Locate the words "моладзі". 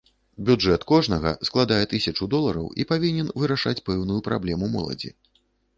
4.77-5.19